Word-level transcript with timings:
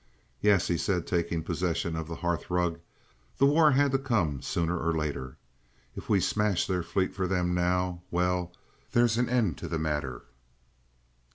"Yes," 0.41 0.67
he 0.67 0.79
said, 0.79 1.05
taking 1.05 1.43
possession 1.43 1.95
of 1.95 2.07
the 2.07 2.15
hearthrug, 2.15 2.79
"the 3.37 3.45
war 3.45 3.69
had 3.69 3.91
to 3.91 3.99
come 3.99 4.41
sooner 4.41 4.79
or 4.79 4.93
later. 4.97 5.37
If 5.95 6.09
we 6.09 6.19
smash 6.19 6.65
their 6.65 6.81
fleet 6.81 7.13
for 7.13 7.27
them 7.27 7.53
now; 7.53 8.01
well, 8.09 8.51
there's 8.93 9.19
an 9.19 9.29
end 9.29 9.59
to 9.59 9.67
the 9.67 9.77
matter!" 9.77 10.23